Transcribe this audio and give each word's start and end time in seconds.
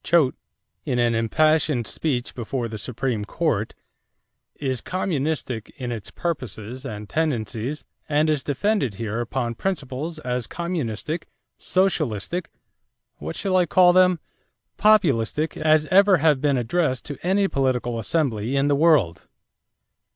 Choate, 0.03 0.33
in 0.83 0.97
an 0.97 1.13
impassioned 1.13 1.85
speech 1.85 2.33
before 2.33 2.67
the 2.67 2.79
Supreme 2.79 3.23
Court, 3.23 3.75
"is 4.55 4.81
communistic 4.81 5.69
in 5.77 5.91
its 5.91 6.09
purposes 6.09 6.87
and 6.87 7.07
tendencies 7.07 7.85
and 8.09 8.27
is 8.27 8.43
defended 8.43 8.95
here 8.95 9.21
upon 9.21 9.53
principles 9.53 10.17
as 10.17 10.47
communistic, 10.47 11.27
socialistic 11.59 12.49
what 13.17 13.35
shall 13.35 13.55
I 13.55 13.67
call 13.67 13.93
them 13.93 14.19
populistic 14.79 15.55
as 15.55 15.85
ever 15.91 16.17
have 16.17 16.41
been 16.41 16.57
addressed 16.57 17.05
to 17.05 17.19
any 17.21 17.47
political 17.47 17.99
assembly 17.99 18.55
in 18.55 18.69
the 18.69 18.75
world." 18.75 19.27